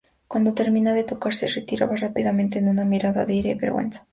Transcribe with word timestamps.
Cuando 0.27 0.55
terminaba 0.55 0.97
de 0.97 1.03
tocar, 1.03 1.35
se 1.35 1.45
retiraba 1.47 1.95
rápidamente 1.95 2.59
con 2.59 2.69
una 2.69 2.85
mirada 2.85 3.23
de 3.23 3.35
ira 3.35 3.51
y 3.51 3.53
vergüenza. 3.53 4.07